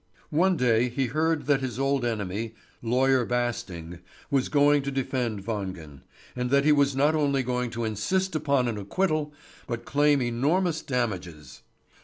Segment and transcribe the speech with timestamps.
[0.31, 3.99] One day he heard that his old enemy, Lawyer Basting,
[4.31, 6.01] was going to defend Wangen,
[6.35, 9.31] and that he was not only going to insist upon an acquittal,
[9.67, 11.61] but claim enormous damages.